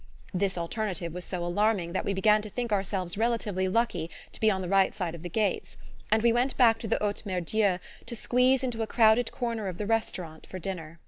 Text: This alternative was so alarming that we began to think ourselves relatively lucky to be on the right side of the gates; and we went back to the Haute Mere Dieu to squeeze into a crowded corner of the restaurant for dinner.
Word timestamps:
This 0.33 0.57
alternative 0.57 1.13
was 1.13 1.25
so 1.25 1.45
alarming 1.45 1.93
that 1.93 2.03
we 2.03 2.13
began 2.15 2.41
to 2.41 2.49
think 2.49 2.71
ourselves 2.71 3.19
relatively 3.19 3.67
lucky 3.67 4.09
to 4.31 4.39
be 4.39 4.49
on 4.49 4.61
the 4.63 4.67
right 4.67 4.95
side 4.95 5.13
of 5.13 5.21
the 5.21 5.29
gates; 5.29 5.77
and 6.09 6.23
we 6.23 6.33
went 6.33 6.57
back 6.57 6.79
to 6.79 6.87
the 6.87 6.97
Haute 6.99 7.23
Mere 7.23 7.39
Dieu 7.39 7.77
to 8.07 8.15
squeeze 8.15 8.63
into 8.63 8.81
a 8.81 8.87
crowded 8.87 9.31
corner 9.31 9.67
of 9.67 9.77
the 9.77 9.85
restaurant 9.85 10.47
for 10.49 10.57
dinner. 10.57 10.97